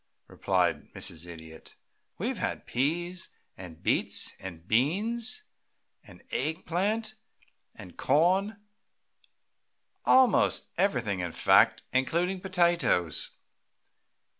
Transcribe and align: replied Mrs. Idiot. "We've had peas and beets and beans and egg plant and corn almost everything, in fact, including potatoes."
replied 0.25 0.91
Mrs. 0.95 1.27
Idiot. 1.27 1.75
"We've 2.17 2.39
had 2.39 2.65
peas 2.65 3.29
and 3.55 3.83
beets 3.83 4.33
and 4.39 4.67
beans 4.67 5.43
and 6.03 6.23
egg 6.31 6.65
plant 6.65 7.13
and 7.75 7.95
corn 7.95 8.59
almost 10.03 10.69
everything, 10.75 11.19
in 11.19 11.33
fact, 11.33 11.83
including 11.93 12.41
potatoes." 12.41 13.35